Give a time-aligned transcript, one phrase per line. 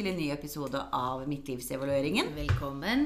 [0.00, 2.30] til en ny episode av Midtlivsevalueringen.
[2.32, 3.02] Velkommen.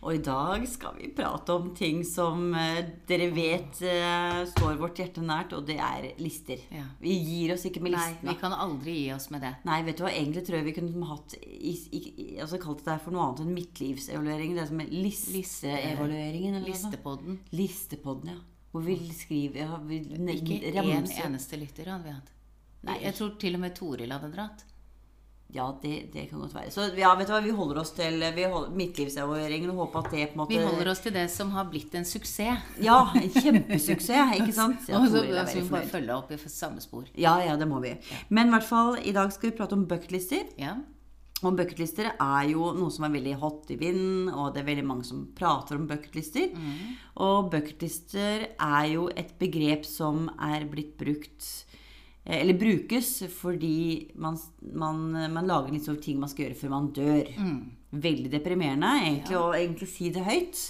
[0.00, 4.98] Og i dag skal vi prate om ting som eh, dere vet eh, står vårt
[4.98, 6.64] hjerte nært, og det er lister.
[6.74, 6.88] Ja.
[6.98, 8.32] Vi gir oss ikke med Nei, listene.
[8.32, 9.52] vi kan aldri gi oss med det.
[9.68, 12.02] Nei, vet du hva, egentlig tror jeg vi kunne hatt i, i,
[12.42, 14.58] altså kalt det her for noe annet enn midtlivsevaluering.
[14.58, 16.58] Det er som er listeevalueringen.
[16.66, 17.38] Listepodden.
[17.54, 18.42] Listepodden, ja.
[18.72, 20.02] Hvor vi skriver ja, vi
[20.40, 22.34] Ikke én en eneste lytter hadde vi hatt.
[22.82, 22.98] Nei.
[23.04, 24.66] Jeg tror til og med Toril hadde dratt.
[25.52, 26.70] Ja, det, det kan godt være.
[26.72, 28.22] Så ja, vet du hva, vi holder oss til
[28.72, 31.66] midtlivsevalueringen og håper at det på en måte Vi holder oss til det som har
[31.68, 32.70] blitt en suksess.
[32.80, 34.88] Ja, en kjempesuksess, ikke sant?
[34.88, 37.04] Ja, Og så veldig vi bare følge opp i samme spor.
[37.20, 37.92] Ja, ja, det må vi.
[38.32, 40.48] Men i hvert fall, i dag skal vi prate om bucketlister.
[40.60, 40.78] Ja.
[41.42, 44.86] Og bucketlister er jo noe som er veldig hot i vinden, og det er veldig
[44.86, 46.52] mange som prater om bucketlister.
[47.20, 51.50] Og bucketlister er jo et begrep som er blitt brukt
[52.24, 54.36] eller brukes fordi man,
[54.72, 55.00] man,
[55.32, 57.32] man lager litt sånne ting man skal gjøre før man dør.
[57.92, 60.60] Veldig deprimerende egentlig å egentlig si det høyt.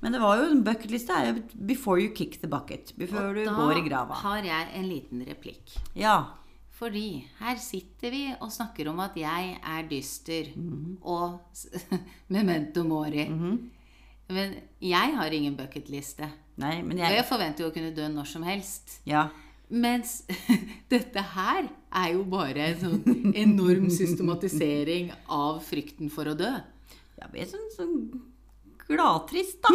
[0.00, 2.94] Men det var jo, en bucketliste er jo 'before you kick the bucket'.
[3.08, 4.14] Før du Da går i grava.
[4.14, 5.76] har jeg en liten replikk.
[5.94, 6.34] Ja.
[6.72, 10.48] Fordi her sitter vi og snakker om at jeg er dyster
[11.02, 11.40] og
[12.28, 13.26] memento mori.
[14.30, 16.30] Men jeg har ingen bucketliste.
[16.56, 19.00] Nei, men Og jeg jeg forventer jo å kunne dø når som helst.
[19.06, 19.28] Ja.
[19.70, 20.24] Mens
[20.92, 26.50] dette her er jo bare en sånn enorm systematisering av frykten for å dø.
[27.20, 27.94] ja vi er sånn, sånn
[28.88, 29.70] gladtrist, da.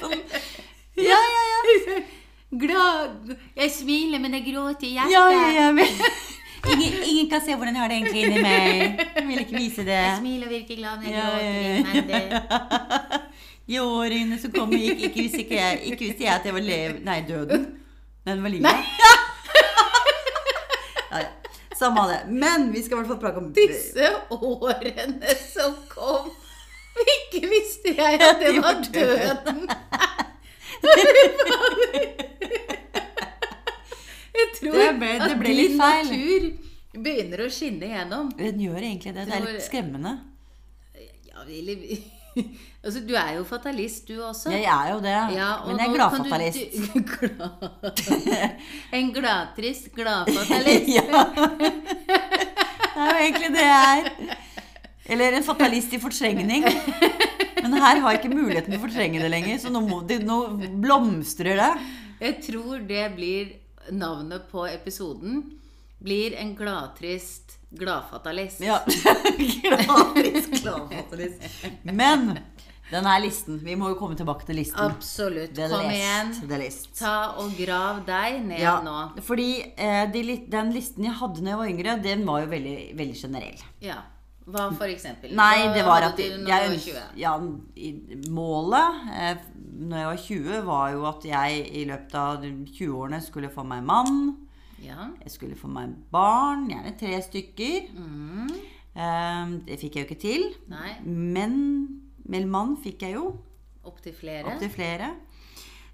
[0.00, 0.16] sånn,
[0.96, 1.98] ja, ja, ja.
[2.62, 5.12] Glad Jeg smiler, men jeg gråter i hjertet.
[5.12, 5.68] Ja, ja, ja.
[6.72, 9.04] Ingen, ingen kan se hvordan jeg har det egentlig inni meg.
[9.18, 10.00] Jeg vil ikke vise det.
[10.00, 11.52] Jeg smiler og virker glad, men jeg gråter ja,
[11.92, 13.20] ja, ja.
[13.68, 16.64] I årene som kommer, gikk ikke visste ikke jeg, ikke visste jeg at jeg var
[16.64, 16.94] lev...
[17.04, 17.66] Nei, døden.
[18.24, 18.64] Nei, den var livet.
[21.12, 21.28] Ja, ja.
[21.78, 22.20] Samme av det.
[22.32, 26.30] Men vi skal i hvert fall prate om Disse årene som kom,
[26.98, 29.60] ikke visste jeg at det var døden.
[34.38, 36.08] Jeg tror Det ble- det ble at din feil.
[36.08, 36.42] natur
[37.04, 38.30] begynner å skinne igjennom.
[38.38, 39.24] Den gjør egentlig det.
[39.28, 40.12] Det er litt skremmende.
[41.28, 41.44] Ja,
[42.88, 44.50] Altså, du er jo fatalist, du også.
[44.54, 45.14] Jeg er jo det.
[45.34, 46.58] Ja, og men jeg er gladfatalist.
[46.94, 48.60] du- glad-
[48.94, 50.86] En gladtrist gladfatalist.
[50.96, 51.24] Ja.
[52.94, 54.36] Det er jo egentlig det jeg er.
[55.10, 56.64] Eller en fatalist i fortrengning.
[57.62, 60.38] Men her har jeg ikke muligheten til å fortrenge det lenger, så nå, må, nå
[60.82, 61.70] blomstrer det.
[62.22, 63.52] Jeg tror det blir
[63.94, 65.42] navnet på episoden.
[66.02, 68.62] Blir en gladtrist gladfatalist.
[68.64, 68.78] Ja.
[71.18, 71.94] Gladfatalist.
[71.98, 72.38] Men
[72.88, 74.80] den er listen Vi må jo komme tilbake til listen.
[74.80, 75.52] Absolutt.
[75.56, 76.92] The Kom list, igjen.
[76.96, 78.94] Ta og grav deg ned Ja, nå.
[79.26, 82.78] fordi eh, de, den listen jeg hadde da jeg var yngre, den var jo veldig,
[82.96, 83.66] veldig generell.
[83.84, 83.98] Ja.
[84.48, 85.34] Hva for eksempel?
[85.36, 87.00] Nei, det var at jeg, du var 20?
[87.20, 87.34] ja,
[88.32, 89.42] Målet eh,
[89.78, 93.84] når jeg var 20, var jo at jeg i løpet av 20-årene skulle få meg
[93.86, 94.16] mann.
[94.82, 95.10] Ja.
[95.22, 97.92] Jeg skulle få meg barn, gjerne tre stykker.
[97.94, 98.48] Mm.
[98.98, 100.46] Eh, det fikk jeg jo ikke til.
[100.72, 100.96] Nei.
[101.06, 101.54] Men
[102.28, 103.28] med mann fikk jeg jo
[103.88, 104.44] Opptil flere.
[104.50, 105.12] opptil flere.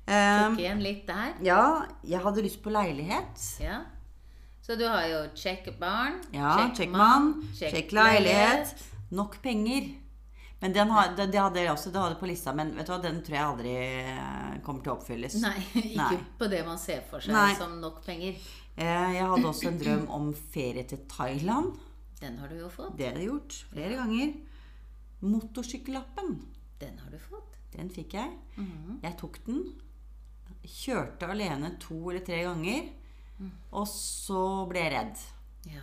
[0.07, 1.35] Eh, Tok igjen litt der.
[1.45, 1.61] ja,
[2.05, 3.45] jeg hadde lyst på leilighet.
[3.63, 3.83] Ja.
[4.65, 8.73] Så du har jo check barn, Ja, check mann, check check leilighet.
[9.13, 9.91] Nok penger.
[10.61, 12.93] Men den har, det, det hadde jeg også det hadde på lista, men vet du
[12.95, 15.35] hva, den tror jeg aldri eh, kommer til å oppfylles.
[15.43, 16.21] Nei, ikke Nei.
[16.41, 17.51] på det man ser for seg Nei.
[17.59, 18.39] som nok penger.
[18.81, 21.75] Eh, Jeg hadde også en drøm om ferie til Thailand.
[22.21, 22.97] Den har du jo fått.
[22.99, 24.35] Det har jeg gjort flere ganger.
[25.25, 26.35] Motorsykkellappen,
[26.79, 27.57] Den har du fått.
[27.73, 28.31] den fikk jeg.
[28.57, 29.01] Mhm.
[29.03, 29.65] Jeg tok den.
[30.65, 32.91] Kjørte alene to eller tre ganger.
[33.73, 35.19] Og så ble jeg redd.
[35.75, 35.83] Ja.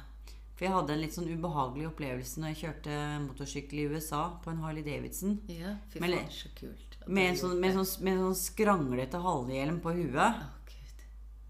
[0.55, 2.95] For jeg hadde en litt sånn ubehagelig opplevelse når jeg kjørte
[3.27, 5.39] motorsykkel i USA på en Harley Davidson.
[5.49, 6.97] ja fy faen, med, så kult.
[7.07, 10.35] Med en sånn, med en sånn, med en sånn skranglete halvhjelm på huet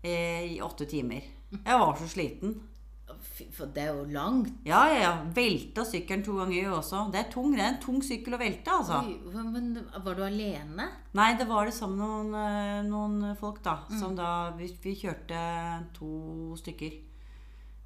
[0.04, 1.22] Oh, i åtte timer.
[1.52, 2.56] Jeg var så sliten.
[3.56, 4.52] For det er jo langt.
[4.68, 5.12] Ja, ja, ja.
[5.36, 7.06] Velta sykkelen to ganger også.
[7.14, 9.02] Det er tung, det er en tung sykkel å velte, altså.
[9.04, 10.90] Oi, men var du alene?
[11.18, 13.82] Nei, det var det sammen med noen, eh, noen folk, da.
[13.90, 14.00] Mm.
[14.00, 15.46] Som da vi, vi kjørte
[15.98, 16.12] to
[16.60, 17.00] stykker.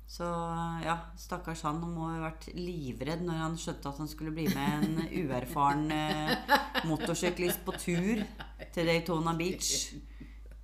[0.07, 0.25] Så
[0.85, 1.81] ja, stakkars han.
[1.81, 5.87] Han må ha vært livredd når han skjønte at han skulle bli med en uerfaren
[5.91, 8.21] eh, motorsyklist på tur
[8.75, 9.95] til Daytona Beach.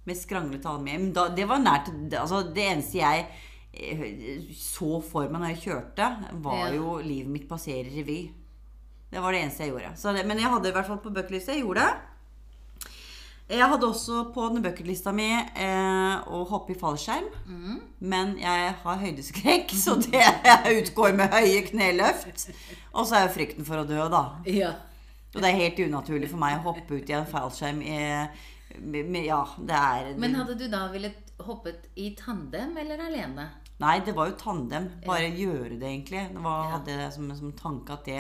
[0.06, 0.98] Med skranglete alme.
[1.38, 3.26] Det var nært altså, Det eneste jeg
[4.58, 6.08] så for meg når jeg kjørte,
[6.44, 8.22] var jo livet mitt passerer revy.
[9.12, 9.92] Det var det eneste jeg gjorde.
[10.00, 11.56] Så det, men jeg hadde i hvert fall på bucketlista.
[11.56, 12.08] Jeg gjorde det.
[13.52, 17.28] Jeg hadde også på den bucketlista mi eh, å hoppe i fallskjerm.
[18.00, 20.24] Men jeg har høydeskrekk, så det
[20.78, 22.48] utgår med høye kneløft.
[22.94, 24.24] Og så er jo frykten for å dø, da.
[24.48, 24.72] Ja.
[25.32, 28.00] Og det er helt unaturlig for meg å hoppe ut i en fallskjerm i
[28.80, 33.50] med- Ja, det er Men hadde du da villet hoppet i tandem eller alene?
[33.82, 34.90] Nei, det var jo tandem.
[35.06, 36.26] Bare gjøre det, egentlig.
[36.36, 38.20] Det var, hadde jeg som, som tanke at det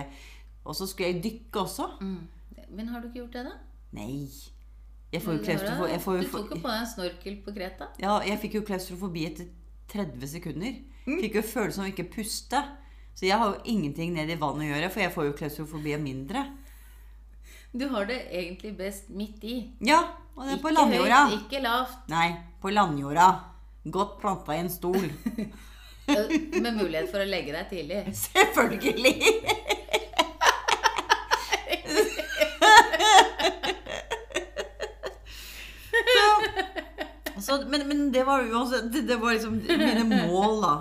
[0.65, 1.87] Og så skulle jeg dykke også.
[2.71, 3.55] Men har du ikke gjort det, da?
[3.97, 4.27] Nei.
[5.11, 5.89] Jeg får jo klaustrofobi.
[5.91, 7.87] Jeg, får Du tok jo på deg en snorkel på Kreta.
[7.99, 9.49] ja, jeg fikk jo klaustrofobi etter
[9.91, 10.77] 30 sekunder.
[11.03, 12.61] Fikk jo følelsen av å ikke puste.
[13.11, 15.93] Så jeg har jo ingenting ned i vannet å gjøre, for jeg får jo klaustrofobi
[15.97, 16.45] av mindre.
[17.75, 19.57] Du har det egentlig best midt i.
[19.83, 19.99] Ja,
[20.35, 21.19] og det er på Ikke landjorda.
[21.27, 22.07] høyt, ikke lavt.
[22.11, 22.27] Nei,
[22.63, 23.27] på landjorda.
[23.83, 25.07] Godt planta i en stol.
[26.07, 28.03] eh, Med mulighet for å legge deg tidlig.
[28.13, 29.15] Selvfølgelig!
[37.41, 40.73] Så, men, men det var også det, det var liksom mine mål da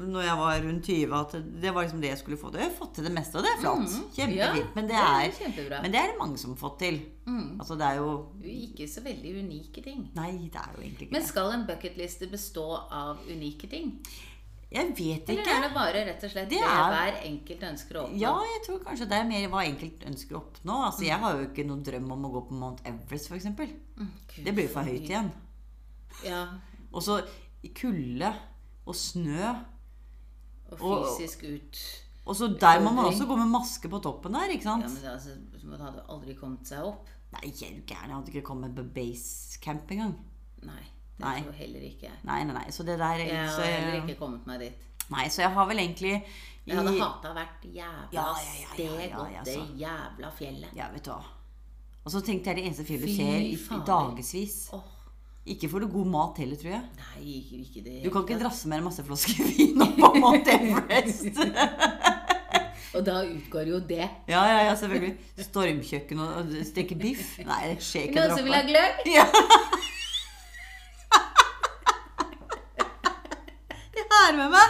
[0.00, 1.14] Når jeg var rundt 20.
[1.20, 2.60] At det var liksom det jeg skulle få til.
[2.64, 3.96] Jeg har fått til det meste, og det er flott.
[4.16, 4.74] Kjempefint.
[4.78, 7.00] Men det det er men det er det mange som har fått til.
[7.60, 8.10] Altså det er jo
[8.42, 10.08] Ikke så veldig unike ting.
[10.16, 13.94] Nei, det er jo egentlig ikke Men skal en bucketliste bestå av unike ting?
[14.70, 15.42] Jeg vet ikke.
[15.42, 18.20] Eller er det bare rett og slett Det det, er- hver enkelt ønsker å oppnå?
[18.22, 20.76] Ja, jeg tror kanskje det er mer hva enkelt ønsker å oppnå.
[20.86, 23.48] Altså, Jeg har jo ikke noen drøm om å gå på Mount Everest, f.eks.
[23.56, 25.32] Gud, Det blir for høyt igjen.
[26.24, 26.46] Ja,
[26.92, 27.20] Og så
[27.74, 28.32] kulde
[28.86, 29.54] og snø.
[30.70, 31.78] og Og- fysisk ut.
[32.26, 34.90] Og så der må man også gå med maske på toppen der, ikke Ja, men
[34.90, 35.30] det, altså,
[35.64, 37.08] Man hadde aldri kommet seg opp.
[37.32, 38.08] Nei, jeg er gæren.
[38.08, 40.14] Jeg hadde ikke kommet på basecamp engang.
[40.62, 40.72] Nei,
[41.18, 41.42] det Nei.
[41.42, 42.12] tror heller ikke jeg.
[42.24, 42.70] Nei, nei, nei.
[42.70, 44.72] Så det der Jeg har heller ikke kommet meg dit.
[45.10, 46.22] Nei, så jeg har vel egentlig i,
[46.66, 50.30] Jeg hadde hata hvert jævla Ja, ja, ja, ja, steg ja, opp ja, det jævla
[50.38, 50.74] fjellet.
[50.76, 51.24] Ja, vet du hva.
[52.04, 54.70] Og så tenkte jeg det eneste fjellet du ser i, i dagevis.
[54.72, 54.82] Åh,
[55.46, 56.82] Ikke får du god mat heller, tror jeg.
[57.00, 57.94] nei, ikke, ikke det.
[58.04, 61.38] Du kan ikke drasse med en masse flasker vin opp på Mount Everest.
[62.94, 64.04] Og da utgår jo det.
[64.28, 65.14] Ja, ja, ja, selvfølgelig.
[65.46, 67.38] Stormkjøkken og og steke biff.
[67.46, 68.94] Nei, det skjer ikke Noen som vil ha gløgg?
[69.14, 69.24] Ja.
[73.96, 74.68] Jeg har med meg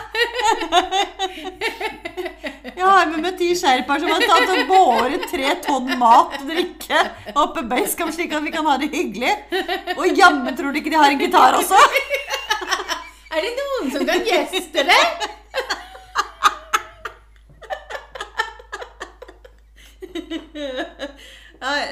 [2.81, 6.47] Jeg har med meg ti skjerper som har tatt og båret tre tonn mat og
[6.49, 7.03] drikke
[7.43, 9.35] oppe basecamp, slik at vi kan ha det hyggelig.
[9.99, 11.77] Og jammen tror du ikke de har en gitar også?
[13.37, 15.05] Er det noen som kan gjeste det?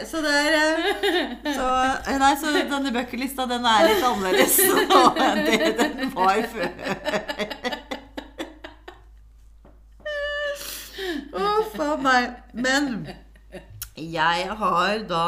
[0.08, 1.67] Så det er eh, så,
[2.19, 4.56] Nei, så denne bucketlista, den er litt annerledes
[4.88, 6.70] nå enn det den var før.
[11.29, 11.43] Å,
[12.09, 12.37] meg.
[12.55, 12.85] Men
[13.99, 15.25] jeg har da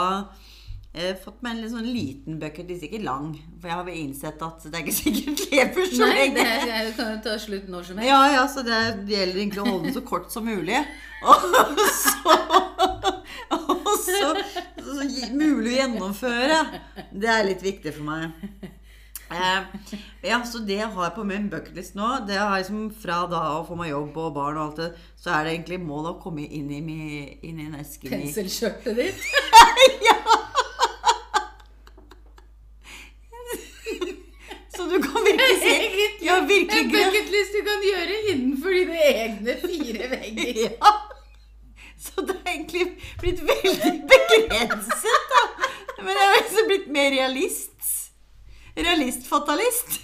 [0.95, 3.33] eh, fått meg en litt sånn liten bucketlist, ikke lang.
[3.61, 6.37] For jeg har vel innsett at det er ikke sikkert lever så Nei, lenge.
[6.39, 8.11] det er- det kan jo ta slutt når som helst.
[8.11, 10.81] Ja, ja, så det, det gjelder egentlig å holde den så kort som mulig.
[11.21, 12.35] Og så,
[13.51, 14.31] og så,
[14.81, 16.61] så så mulig å gjennomføre.
[17.13, 18.71] Det er litt viktig for meg.
[19.31, 19.63] Eh,
[20.27, 23.61] ja, så det jeg har på min bucketlist nå, det har liksom fra da å
[23.69, 24.89] få meg jobb og barn og alt det,
[25.23, 28.99] så er det egentlig målet å komme inn i, mi- inn i en eske Penselskjørtet
[28.99, 29.23] ditt.
[34.77, 39.57] Så du kan virkelig si Ja, virkelig En bucketlist du kan gjøre innenfor dine egne
[39.63, 40.61] fire vegger.
[40.81, 40.93] Ja.
[42.01, 42.85] Så det har egentlig
[43.21, 45.41] blitt veldig begrenset, da.
[45.99, 47.70] Men jeg har liksom blitt mer realist.
[48.85, 50.01] Realist-fatalist.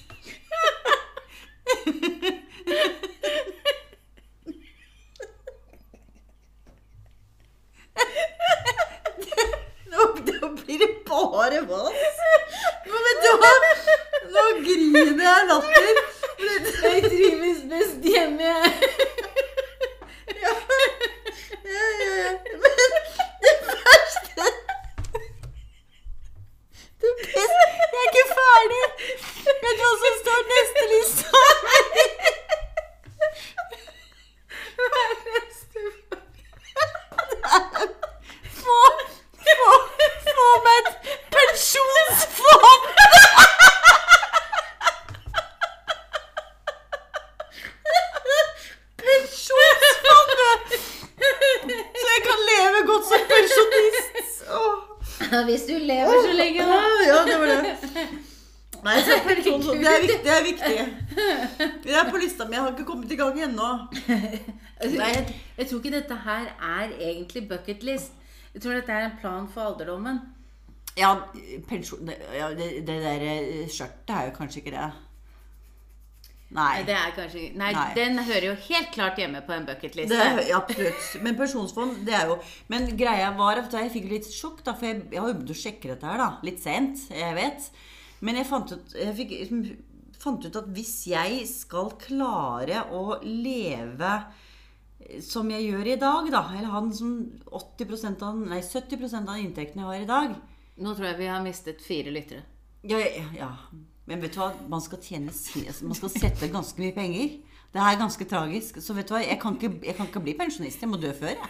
[9.91, 10.01] Nå,
[10.65, 11.93] blir det bare vas.
[12.87, 13.51] Men da.
[14.35, 15.95] Nå griner jeg latter.
[16.83, 18.53] Jeg trives best hjemme.
[20.43, 20.53] Ja,
[21.65, 22.31] ja, ja.
[22.63, 22.73] Men
[23.43, 24.47] det verste
[27.01, 28.85] Det beste Jeg er ikke ferdig.
[29.47, 31.45] Vet du hva som står neste lista?
[38.63, 38.79] Få,
[39.47, 39.69] få,
[40.37, 40.91] få meg et
[41.37, 42.87] pensjonsfond!
[49.47, 50.63] Pensjonsfondet!
[52.01, 54.37] Så jeg kan leve godt som pensjonist.
[54.59, 54.75] Åh.
[55.49, 56.79] Hvis du lever så lenge, da.
[57.11, 57.59] Ja, det var det.
[58.87, 60.21] Nei, så pensjonsfond, det er viktig.
[60.25, 60.77] Det er viktig.
[61.85, 62.55] Det er på lista mi.
[62.57, 63.71] Jeg har ikke kommet i gang ennå.
[64.77, 68.17] Altså, jeg, jeg tror ikke dette her er egentlig bucketlist.
[68.55, 70.23] Jeg tror dette er en plan for alderdommen.
[70.97, 71.11] Ja,
[71.69, 74.87] pensjon ja, det, det der eh, skjørtet er jo kanskje ikke det.
[76.57, 76.85] Nei.
[76.87, 77.89] Det er kanskje Nei, Nei.
[77.97, 80.15] den hører jo helt klart hjemme på en bucketliste.
[80.15, 81.09] Det ja, absolutt.
[81.25, 82.39] Men pensjonsfond, det er jo
[82.73, 85.53] Men greia var at jeg fikk litt sjokk, da, for jeg, jeg har jo begynt
[85.53, 86.31] å sjekke dette her, da.
[86.47, 87.69] Litt sent, jeg vet.
[88.25, 89.35] Men jeg fant ut, jeg fikk,
[90.23, 94.15] fant ut at hvis jeg skal klare å leve
[95.23, 97.11] som jeg gjør i dag, da, eller han som
[97.47, 100.37] 80% av, nei, 70 av inntektene jeg har i dag
[100.77, 102.43] Nå tror jeg vi har mistet fire lyttere.
[102.85, 103.51] ja, ja, ja.
[104.07, 104.51] Men vet du hva?
[104.69, 105.33] Man skal tjene
[105.83, 107.33] Man skal sette ganske mye penger.
[107.75, 108.77] Det er ganske tragisk.
[108.81, 109.23] Så vet du hva?
[109.25, 110.85] Jeg kan ikke, jeg kan ikke bli pensjonist.
[110.85, 111.49] Jeg må dø før, jeg.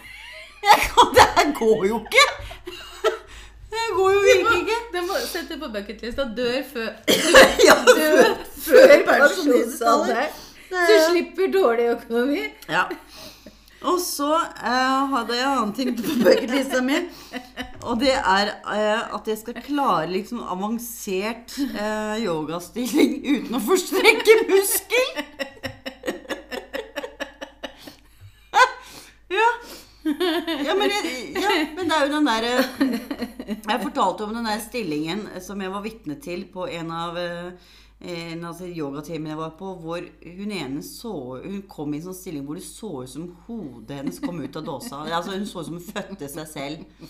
[0.63, 2.25] jeg kan, det her går jo ikke!
[3.67, 4.79] Det går jo virkelig ikke.
[4.95, 6.25] Det må sette på bucketlista.
[6.39, 6.89] Dør før
[7.67, 9.11] Ja, Dør før pensjonistalder.
[9.11, 10.43] pensjonsalder.
[10.71, 12.41] Så slipper dårlig økonomi.
[12.71, 12.87] Ja.
[13.87, 16.97] Og så eh, hadde jeg en annen ting på bucketlista mi.
[17.87, 24.35] Og det er eh, at jeg skal klare liksom avansert eh, yogastilling uten å forstrekke
[24.49, 25.07] muskel.
[29.37, 29.49] ja.
[30.07, 32.63] Ja men, jeg, ja, men det er jo den der eh,
[33.57, 37.73] Jeg fortalte om den der stillingen som jeg var vitne til på en av eh,
[37.99, 41.11] en av de yogatimene jeg var på, hvor hun ene så
[41.41, 44.59] Hun kom i en sånn stilling hvor det så ut som hodet hennes kom ut
[44.59, 44.99] av dåsa.
[45.07, 47.07] Altså, hun så ut som hun fødte seg selv.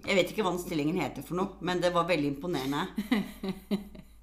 [0.00, 2.86] Jeg vet ikke hva den stillingen heter for noe, men det var veldig imponerende.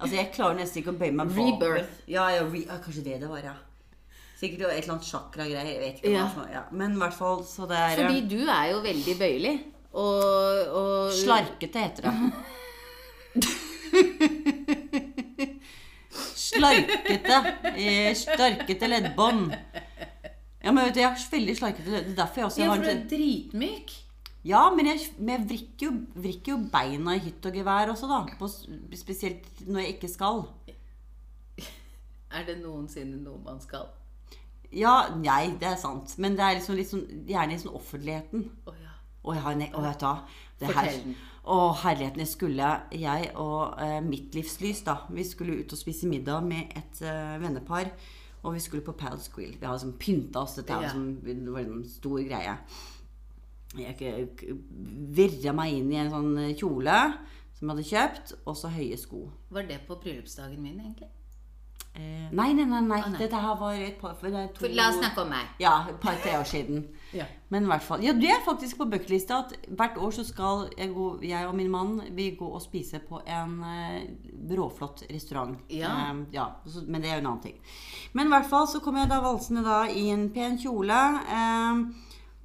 [0.02, 1.76] Altså, jeg klarer nesten ikke å bøye meg bakover.
[1.76, 2.00] Rebirth.
[2.10, 3.54] Ja, ja, re, ja, kanskje det det var, ja.
[4.40, 5.68] Sikkert et eller annet chakra-greier.
[5.70, 6.24] Jeg vet ikke Ja.
[6.50, 6.62] Ja.
[6.74, 9.54] Men i hvert fall, så det er Fordi du er jo veldig bøyelig.
[9.92, 12.16] Og, og Slarkete heter det.
[16.52, 17.38] Slarkete.
[17.76, 19.52] eh, Slarkete leddbånd.
[20.62, 22.68] Ja, men vet du, jeg har veldig slarkete ledd- Det er derfor jeg også Ja,
[22.70, 23.90] har for du er dritmyk.
[24.44, 25.92] Ja, men jeg, men jeg vrikker, jo,
[26.22, 28.20] vrikker jo beina i hytt og gevær også, da.
[28.38, 28.48] På,
[28.98, 30.42] spesielt når jeg ikke skal.
[32.32, 33.90] Er det noensinne noe man skal?
[34.72, 36.14] Ja, nei, det er sant.
[36.18, 38.46] Men det er liksom litt sånn, gjerne i sånn offentligheten.
[38.66, 38.94] Å ja.
[39.22, 40.38] Og jeg har en, og vet du?
[40.62, 41.16] Det her- Fortell den.
[41.42, 42.22] Å, herligheten.
[42.22, 46.70] Jeg skulle, jeg og eh, mitt livslys, da, vi skulle ut og spise middag med
[46.78, 47.90] et eh, vennepar.
[48.42, 49.56] Og vi skulle på Palace Grill.
[49.58, 50.56] Vi hadde liksom pynta oss.
[50.58, 50.90] Dette Ja.
[50.90, 52.56] som, det var en stor greie.
[53.78, 54.28] Jeg
[55.16, 56.96] virra meg inn i en sånn kjole
[57.56, 59.22] som jeg hadde kjøpt, og så høye sko.
[59.54, 61.08] Var det på bryllupsdagen min, egentlig?
[61.94, 62.80] Eh, nei, nei, nei.
[62.80, 63.00] nei.
[63.10, 63.18] Nei.
[63.18, 65.50] Dette her var et par for det to, For, la oss snakke om meg.
[65.60, 66.86] Ja, et par-tre år siden.
[67.12, 67.26] Ja.
[67.52, 70.62] Men i hvert fall, ja, det er faktisk på bucketlista at hvert år så skal
[70.78, 74.06] jeg, gå, jeg og min mann vi gå og spise på en eh,
[74.56, 75.58] råflott restaurant.
[75.68, 75.90] Ja.
[75.92, 77.58] Eh, ja, så, men det er jo en annen ting.
[78.16, 81.02] Men i hvert fall så kom jeg da valsende da i en pen kjole
[81.36, 81.82] eh,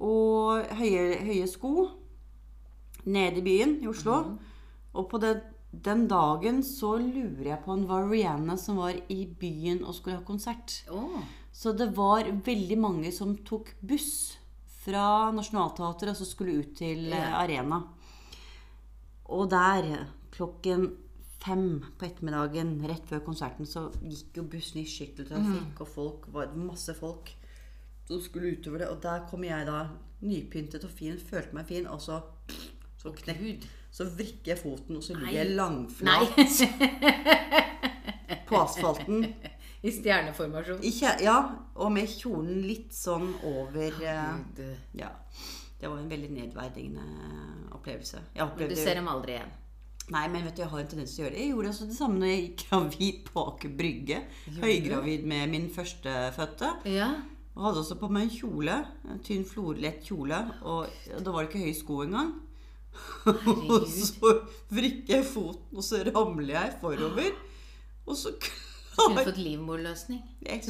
[0.04, 1.88] og høye, høye sko
[3.08, 4.20] ned i byen i Oslo.
[4.20, 4.38] Mhm.
[4.98, 8.96] Og på den, den dagen så lurer jeg på om det var Rihanna som var
[9.12, 10.78] i byen og skulle ha konsert.
[10.90, 11.20] Oh.
[11.52, 14.38] Så det var veldig mange som tok buss
[14.84, 17.36] fra Nationaltheatret og så skulle ut til yeah.
[17.42, 17.82] Arena.
[19.28, 20.88] Og der, klokken
[21.42, 26.56] fem på ettermiddagen rett før konserten, så gikk jo bussen i skytteltrafikk, og folk var
[26.56, 27.28] masse folk
[28.08, 28.88] som skulle utover det.
[28.88, 29.84] Og der kom jeg da,
[30.24, 32.22] nypyntet og fin, følte meg fin, og så
[32.98, 36.34] så knekk, så vrikker jeg foten, og så ligger jeg langflat
[38.48, 39.28] på asfalten.
[39.82, 40.82] I stjerneformasjon.
[40.82, 40.92] I
[41.22, 41.36] ja,
[41.78, 45.12] og med kjolen litt sånn over eh, Ja.
[45.78, 47.04] Det var en veldig nedverdigende
[47.76, 48.18] opplevelse.
[48.34, 49.52] Jeg du ser dem aldri igjen.
[50.10, 51.42] Nei, men vet du, jeg har en tendens til å gjøre det.
[51.44, 54.20] Jeg gjorde også det samme når jeg gikk gravid på Aker Brygge.
[54.58, 56.70] Høygravid med min førstefødte.
[56.90, 57.08] Ja.
[57.54, 58.78] Og hadde også på meg en kjole.
[59.12, 60.40] En tynn, florlett kjole.
[60.64, 62.32] Og da var det ikke høye sko engang.
[63.74, 64.38] og så
[64.74, 67.36] vrikker jeg foten, og så ramler jeg forover.
[68.08, 68.34] Og så
[68.98, 70.22] Kunne har fått livmorløsning.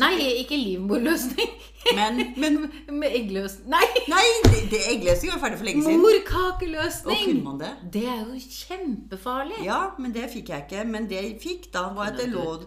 [0.03, 0.11] Nei,
[0.43, 1.53] ikke livmorløsning.
[1.97, 2.59] Men, men
[3.01, 3.71] Med eggløsning.
[3.73, 3.87] Nei!
[4.11, 6.03] Nei, det, det eggløsning var ferdig for lenge siden.
[6.03, 7.23] Og Morkakeløsning!
[7.25, 7.73] kunne man det?
[7.95, 9.63] Det er jo kjempefarlig.
[9.65, 10.85] Ja, men det fikk jeg ikke.
[10.91, 12.61] Men det jeg fikk da, var at jeg lå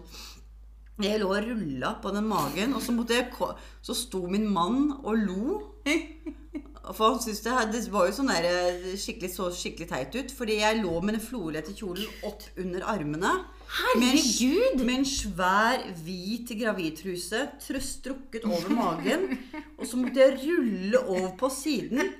[1.02, 3.30] jeg lå og rulla på den magen, og så, jeg,
[3.82, 5.60] så sto min mann og lo.
[6.82, 10.32] For han syntes det, det var jo sånn der, eh, skikkelig, så skikkelig teit ut.
[10.34, 13.36] Fordi jeg lå med den florlette kjolen opp under armene.
[13.96, 14.82] Med en, Herregud!
[14.82, 19.38] med en svær, hvit gravidtruse Trøstrukket over magen.
[19.78, 22.12] Og så måtte jeg rulle over på siden.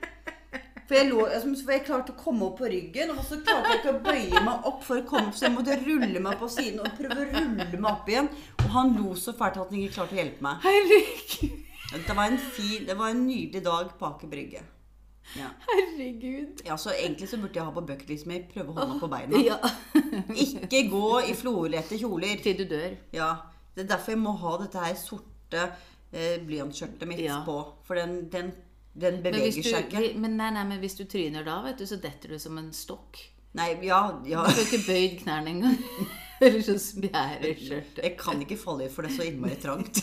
[0.86, 3.70] For jeg, lå, altså, for jeg klarte å komme opp på ryggen, og så klarte
[3.70, 6.48] jeg ikke å bøye meg opp for å komme så jeg måtte rulle meg på
[6.52, 8.30] siden og prøve å rulle meg opp igjen.
[8.58, 10.66] Og han lo så fælt at han ikke klarte å hjelpe meg.
[10.66, 11.61] Herregud.
[11.92, 14.62] Det var en, fin, det var en nydelig dag på Aker Brygge.
[15.38, 15.48] Ja.
[15.68, 16.62] Herregud.
[16.66, 19.10] ja, så egentlig så burde jeg ha på bucketlist min prøve å holde meg på
[19.12, 19.42] beina.
[19.46, 19.58] Ja.
[20.44, 22.40] Ikke gå i florlette kjoler.
[22.42, 22.96] Til du dør.
[23.14, 23.28] Ja,
[23.74, 25.62] Det er derfor jeg må ha dette her sorte
[26.12, 27.38] eh, blyantskjørtet mitt Ja.
[27.46, 27.54] på.
[27.86, 28.50] For den, den,
[28.92, 30.18] den Men, beveger du, seg ikke.
[30.20, 32.72] men, nei, nei, men hvis du tryner da, vet du, så detter du som en
[32.76, 33.22] stokk.
[33.56, 34.42] Nei, ja, ja.
[34.48, 35.78] Du får ikke bøyd knærne engang.
[36.42, 38.02] Eller så spjærer skjørtet.
[38.02, 40.02] Jeg kan ikke falle i, for det er så innmari trangt.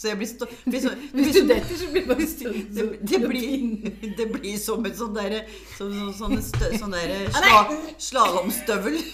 [0.00, 1.34] Så jeg blir, stå, blir så, det blir
[1.76, 2.54] så blir det bare sånn.
[2.72, 5.42] det, det, blir, det blir som et sånn derre
[5.74, 7.64] som, som, sånn, stø, sånn derre sla,
[8.08, 8.96] slalåmstøvel.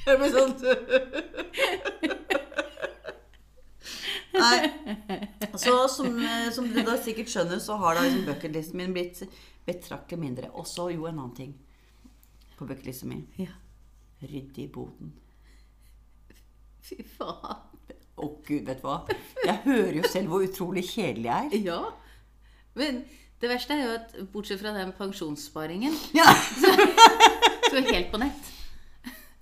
[0.00, 0.56] Det blir sånn
[4.34, 4.58] Nei.
[5.60, 9.22] Så som, eh, som du da sikkert skjønner, så har da liksom bucketlisten min blitt
[9.68, 10.50] betraktelig mindre.
[10.56, 11.54] Og så jo en annen ting
[12.58, 13.26] på bucketlisten min.
[13.38, 13.54] Ja.
[14.24, 15.14] Rydde i boden.
[16.90, 17.69] Fy faen.
[18.20, 18.98] Å gud, vet du hva?
[19.44, 21.64] Jeg hører jo selv hvor utrolig kjedelig jeg er.
[21.70, 21.80] Ja.
[22.78, 23.02] Men
[23.40, 26.26] det verste er jo at bortsett fra den pensjonssparingen, Ja,
[26.60, 28.50] så er jeg helt på nett.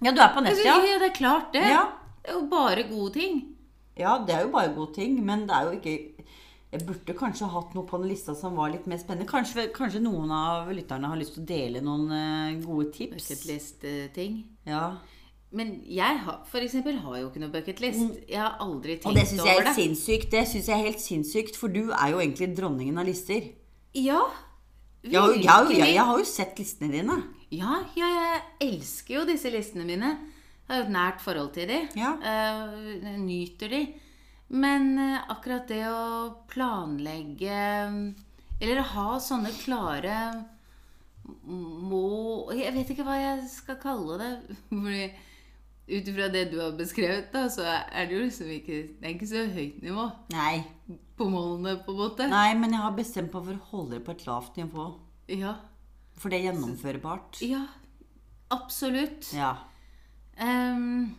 [0.04, 0.76] ja du er på nett, Ja.
[0.86, 0.98] ja.
[1.02, 1.64] det er klart det.
[1.72, 1.84] Ja.
[2.22, 3.40] Det er jo bare gode ting.
[3.98, 5.96] Ja, det er jo bare gode ting, men det er jo ikke
[6.70, 9.24] Jeg burde kanskje hatt noe på den lista som var litt mer spennende.
[9.30, 13.24] Kanskje, kanskje noen av lytterne har lyst til å dele noen eh, gode tips?
[13.30, 14.34] Bucketlist-ting.
[14.68, 14.82] Ja.
[15.50, 18.18] Men jeg har, for eksempel har jo ikke noe bucketlist.
[18.28, 19.84] Jeg har aldri tenkt tenkt det syns jeg er over helt det.
[19.84, 20.30] sinnssykt.
[20.34, 23.46] Det synes jeg er helt sinnssykt, For du er jo egentlig dronningen av lister.
[23.96, 24.20] Ja,
[25.02, 27.16] Jeg, har jo- jeg, jeg, jeg har jo sett listene dine.
[27.50, 30.10] Ja, jeg elsker jo disse listene mine.
[30.68, 31.78] Jeg har jo et nært forhold til de.
[31.96, 32.12] Ja.
[32.20, 33.80] Uh, nyter de.
[34.50, 37.56] Men uh, akkurat det å planlegge
[38.60, 40.44] Eller ha sånne klare
[41.48, 44.32] må Jeg vet ikke hva jeg skal kalle det.
[45.88, 49.14] Ut ifra det du har beskrevet, da, så er det jo liksom ikke Det er
[49.14, 50.04] ikke så høyt nivå
[50.34, 50.56] Nei.
[51.16, 52.26] på målene, på en måte.
[52.28, 54.84] Nei, men jeg har bestemt meg for å holde det på et lavt nivå.
[55.32, 55.54] Ja.
[56.18, 57.40] For det er gjennomførbart.
[57.46, 57.64] ja.
[58.48, 59.26] Absolutt.
[59.36, 59.50] Ja.
[60.40, 61.16] Um,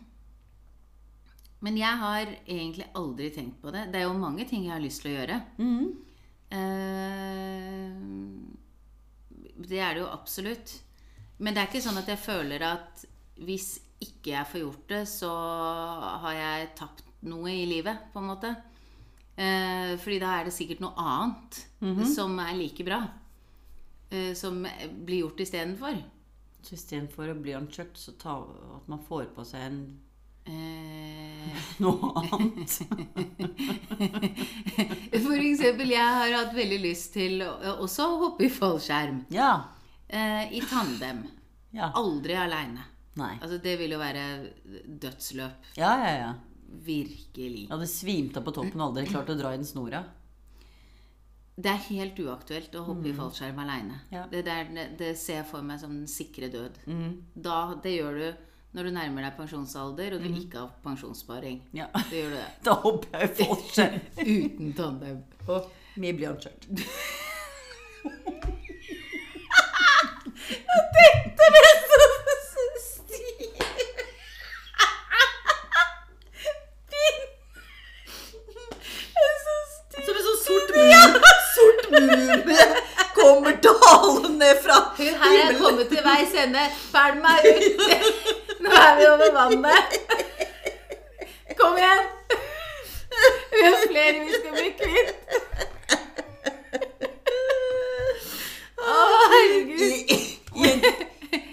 [1.62, 3.84] men jeg har egentlig aldri tenkt på det.
[3.92, 5.36] Det er jo mange ting jeg har lyst til å gjøre.
[5.60, 5.86] Mm.
[6.50, 7.90] Uh,
[9.60, 10.74] det er det jo absolutt.
[11.38, 13.04] Men det er ikke sånn at jeg føler at
[13.40, 13.68] hvis
[14.00, 15.30] ikke jeg får gjort det, så
[16.24, 18.54] har jeg tapt noe i livet, på en måte.
[19.40, 21.60] Eh, fordi da er det sikkert noe annet
[22.14, 23.02] som er like bra.
[24.10, 24.66] eh, som
[25.04, 26.00] blir gjort istedenfor.
[26.62, 28.34] Så istedenfor å bli anskjørt, så ta,
[28.76, 29.82] at man får på seg en,
[30.50, 32.72] Eh, noe annet.
[35.20, 39.20] For eksempel, jeg har hatt veldig lyst til å hoppe i fallskjerm.
[39.30, 39.50] Ja.
[40.08, 41.22] Eh, I tandem.
[41.76, 41.92] Ja.
[41.94, 42.82] Aldri aleine.
[43.18, 43.34] Nei.
[43.40, 44.24] Altså, det vil jo være
[45.02, 45.70] dødsløp.
[45.80, 46.30] Ja, ja, ja.
[46.86, 47.66] Virkelig.
[47.66, 50.04] Jeg hadde svimt av på toppen og aldri klart å dra i den snora.
[51.60, 53.98] Det er helt uaktuelt å hoppe i fallskjerm aleine.
[54.14, 54.22] Ja.
[54.30, 56.78] Det, det, det ser jeg for meg som den sikre død.
[56.86, 57.10] Mm.
[57.34, 58.28] Da, det gjør du
[58.70, 61.58] når du nærmer deg pensjonsalder og du ikke har pensjonssparing.
[61.74, 61.88] Ja.
[61.96, 62.46] Da gjør du det.
[62.68, 64.00] Da hopper jeg i fallskjerm.
[64.36, 65.18] Uten tandem.
[65.50, 65.66] Og
[65.98, 66.70] mye blyantskjørt.
[79.90, 81.02] Som en sånn sort mumie.
[81.50, 82.68] Sort mumie
[83.18, 83.58] kommer
[84.50, 86.58] dalende fra Hun her er kommet til veis ende.
[86.92, 87.80] Ferdig meg ut!
[88.60, 89.84] Nå er vi over vannet.
[91.58, 92.02] Kom igjen!
[93.52, 95.10] Vi har flere vi skal bli kvitt.
[98.80, 98.92] Å,
[99.34, 99.80] herregud.
[99.80, 100.18] I,
[100.56, 100.80] i en,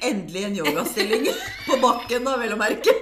[0.04, 1.28] endelig en yogastilling
[1.68, 2.96] på bakken, da, vel å merke.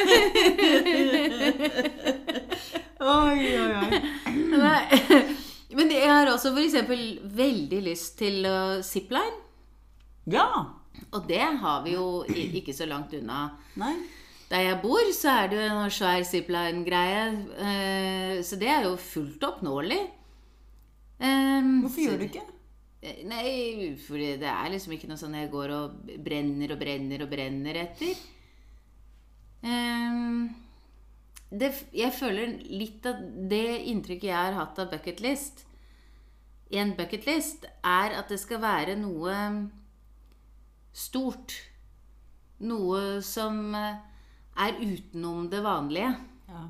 [0.00, 1.90] Oi,
[3.40, 5.34] oi.
[5.78, 7.02] Men jeg har også eksempel
[7.36, 9.38] veldig lyst til uh, zipline.
[10.30, 10.46] Ja.
[11.14, 13.44] Og det har vi jo ikke så langt unna.
[13.80, 13.94] Nei.
[14.50, 17.20] Der jeg bor, så er det jo en svær zipline-greie.
[17.54, 20.00] eh, Så det er jo fullt oppnåelig.
[21.22, 22.42] Um, Hvorfor gjør du ikke?
[23.30, 27.30] Nei, for det er liksom ikke noe sånn jeg går og brenner og brenner og
[27.30, 28.18] brenner etter.
[29.64, 30.50] Ehm,
[31.50, 33.18] det, jeg føler litt av
[33.50, 35.64] det inntrykket jeg har hatt av bucketlist
[36.70, 39.34] i en bucketlist, er at det skal være noe
[40.94, 41.56] stort.
[42.62, 43.98] Noe som eh,
[44.60, 46.12] er utenom det vanlige.
[46.50, 46.66] Ja.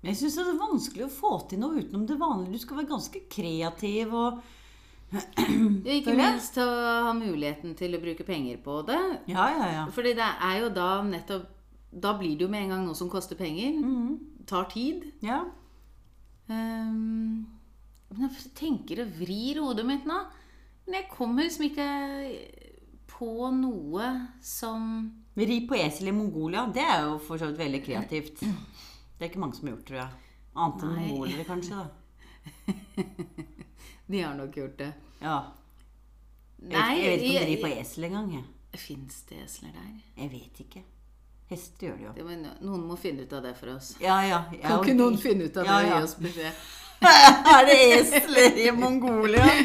[0.00, 2.56] Men jeg syns det er vanskelig å få til noe utenom det vanlige.
[2.56, 4.46] Du skal være ganske kreativ og
[5.96, 6.66] Ikke minst å
[7.06, 8.98] ha muligheten til å bruke penger på det.
[9.30, 9.84] Ja, ja, ja.
[9.94, 11.46] Fordi det er jo da nettopp
[11.90, 13.78] da blir det jo med en gang noe som koster penger.
[14.48, 15.06] Tar tid.
[15.24, 15.42] Ja.
[16.48, 17.46] Um,
[18.08, 20.18] men jeg tenker og vrir hodet mitt nå.
[20.86, 21.88] Men jeg kommer liksom ikke
[23.18, 24.12] på noe
[24.44, 28.40] som Ri på esel i Mongolia, det er jo for så vidt veldig kreativt.
[28.42, 30.32] Det er ikke mange som har gjort, tror jeg.
[30.58, 31.78] Annet enn mongolere, kanskje.
[31.78, 32.74] da.
[34.10, 34.88] De har nok gjort det.
[35.20, 35.36] Ja.
[36.58, 38.32] Jeg vet, jeg vet ikke om de rir på esel engang.
[38.74, 39.90] Fins det esler der?
[40.16, 40.82] Jeg vet ikke.
[41.48, 42.12] Hester gjør det jo.
[42.16, 43.94] Det må, noen må finne ut av det for oss.
[44.02, 44.42] Ja, ja.
[44.52, 46.52] ja Kan ikke noen finne ut av det Ja, og gi oss beskjed?
[47.54, 49.46] Er det esler i Mongolia?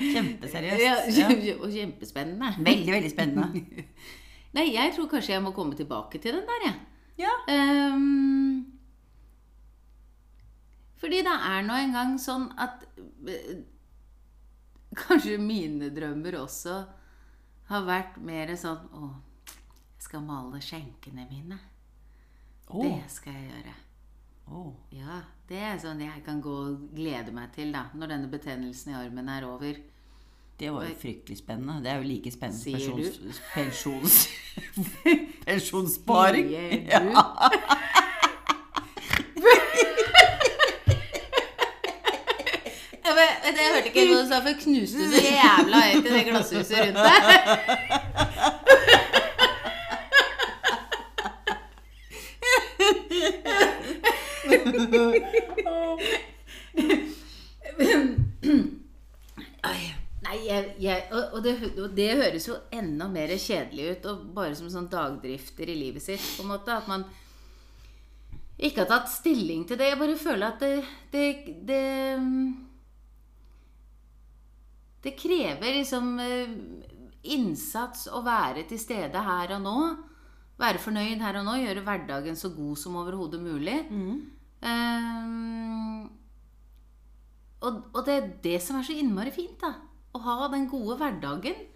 [0.00, 0.80] Kjempeseriøst.
[1.18, 1.54] Ja, Ja.
[1.60, 2.54] og kjempespennende.
[2.58, 3.62] Veldig, veldig spennende.
[4.56, 6.74] Nei, jeg tror kanskje jeg må komme tilbake til den der, jeg.
[7.18, 7.34] Ja.
[7.94, 8.66] Um,
[11.00, 12.82] fordi det er nå engang sånn at
[13.28, 13.60] eh,
[15.00, 16.78] Kanskje mine drømmer også
[17.70, 19.10] har vært mer sånn Å,
[19.96, 21.60] jeg skal male skjenkene mine.
[22.70, 22.84] Oh.
[22.84, 23.76] Det skal jeg gjøre.
[24.50, 24.72] Oh.
[24.94, 28.94] Ja, det er sånn jeg kan gå og glede meg til da, når denne betennelsen
[28.94, 29.78] i armen er over.
[30.60, 31.80] Det var jo fryktelig spennende.
[31.84, 33.40] Det er jo like spennende som pensjons...
[33.54, 34.16] pensjons
[35.46, 36.50] pensjonssparing.
[36.50, 37.14] Sier du?
[37.14, 37.24] Ja.
[43.00, 46.10] Jeg, vet, vet du, jeg hørte ikke du sa, for knuste så jævla høyt i
[46.14, 47.10] det glasshuset rundt deg.
[60.30, 64.28] Nei, jeg, jeg, og, og, det, og det høres jo enda mer kjedelig ut, og
[64.36, 66.76] bare som sånn dagdrifter i livet sitt, på en måte.
[66.76, 67.02] At man
[68.60, 69.90] ikke har tatt stilling til det.
[69.90, 70.74] Jeg bare føler at det
[71.10, 71.26] Det,
[71.66, 71.82] det,
[75.04, 76.54] det krever liksom eh,
[77.34, 79.76] innsats å være til stede her og nå.
[80.60, 81.56] Være fornøyd her og nå.
[81.62, 83.78] Gjøre hverdagen så god som overhodet mulig.
[84.60, 86.08] Ehm,
[87.64, 89.74] og, og det er det som er så innmari fint, da.
[90.16, 91.66] Å ha den gode hverdagen.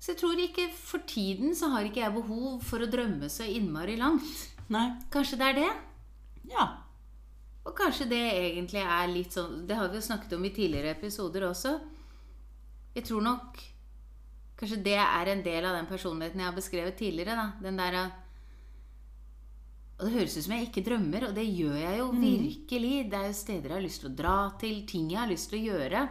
[0.00, 3.48] Så jeg tror ikke for tiden så har ikke jeg behov for å drømme så
[3.48, 4.28] innmari langt.
[4.72, 4.86] Nei.
[5.12, 5.70] Kanskje det er det?
[6.52, 6.66] Ja.
[7.68, 10.94] Og kanskje det egentlig er litt sånn Det har vi jo snakket om i tidligere
[10.96, 11.74] episoder også.
[12.94, 13.60] Jeg tror nok
[14.60, 17.32] Kanskje det er en del av den personligheten jeg har beskrevet tidligere.
[17.32, 18.10] da Den der
[19.98, 23.10] Og det høres ut som jeg ikke drømmer, og det gjør jeg jo virkelig.
[23.10, 25.50] Det er jo steder jeg har lyst til å dra til, ting jeg har lyst
[25.50, 26.08] til å gjøre.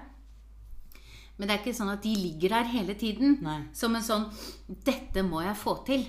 [1.37, 3.37] Men det er ikke sånn at de ligger der hele tiden.
[3.41, 3.63] Nei.
[3.73, 4.27] Som en sånn
[4.67, 6.07] 'Dette må jeg få til'.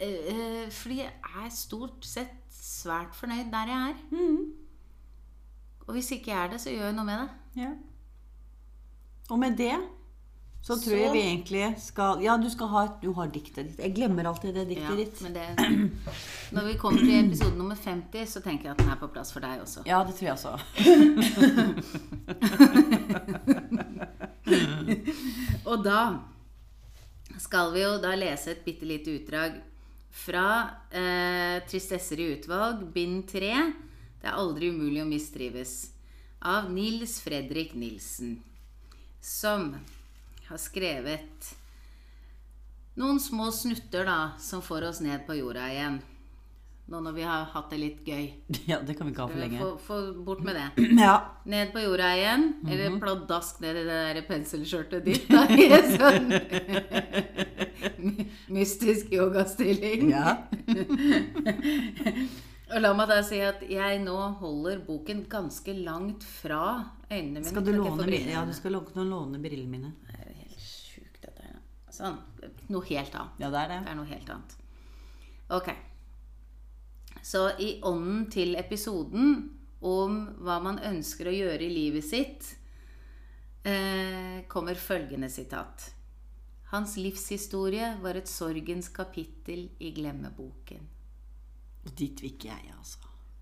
[0.00, 1.12] Eh, eh, fordi jeg
[1.44, 3.96] er stort sett svært fornøyd der jeg er.
[5.86, 7.62] Og hvis ikke jeg er det, så gjør jeg noe med det.
[7.62, 7.74] ja.
[9.30, 9.78] Og med det
[10.62, 13.78] så tror Så- jeg vi egentlig skal Ja, du skal ha Du har diktet ditt.
[13.78, 15.20] Jeg glemmer alltid det diktet Ja, ditt.
[15.22, 15.56] men det,
[16.52, 19.32] når vi kommer til episode nummer 50, så tenker jeg at den er på plass
[19.32, 19.82] for deg også.
[19.86, 20.60] Ja, det tror jeg også.
[25.70, 26.00] Og da
[27.40, 29.52] skal vi jo da lese et bitte lite utdrag
[30.10, 30.46] fra
[30.92, 33.54] eh, 'Tristesser i utvalg', bind 3.
[34.20, 35.90] Det er aldri umulig å mistrives.
[36.42, 38.42] Av Nils Fredrik Nilsen.
[39.20, 39.74] Som
[40.48, 41.56] har skrevet
[43.00, 46.00] noen små snutter da, som får oss ned på jorda igjen.
[46.90, 48.24] Nå når vi har hatt det litt gøy.
[48.70, 49.60] Ja, det kan vi ikke ha for lenge.
[49.62, 50.68] Få, få bort med det.
[51.04, 51.14] Ja.
[51.46, 52.48] Ned på jorda igjen.
[52.66, 55.30] Eller pladask ned i det der penselskjørtet ditt.
[55.30, 56.26] Da, I en sånn
[58.58, 60.10] mystisk yogastilling.
[60.10, 60.36] ja.
[62.70, 66.62] Og la meg da si at jeg nå holder boken ganske langt fra
[67.10, 67.50] øynene mine.
[67.50, 69.92] Skal du låne, ja, du skal låne, låne brillene mine.
[70.06, 71.56] Det er jo helt sjukt, dette her.
[71.94, 72.18] Sånn.
[72.70, 73.42] Noe helt annet.
[73.42, 73.80] Ja, det er det.
[73.86, 74.54] Det er noe helt annet.
[75.50, 75.72] Ok.
[77.26, 79.34] Så i ånden til episoden
[79.80, 82.52] om hva man ønsker å gjøre i livet sitt,
[83.64, 85.90] eh, kommer følgende sitat.
[86.70, 90.86] Hans livshistorie var et sorgens kapittel i glemmeboken.
[91.84, 92.98] Dit vil ikke jeg, altså.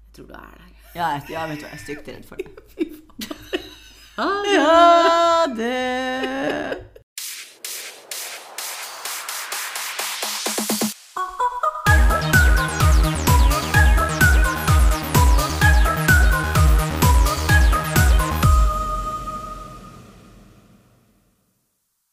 [0.07, 0.69] Jeg tror du er der.
[0.95, 2.49] Ja, jeg, ja vet du jeg er stygt redd for det.
[4.19, 6.98] Ha det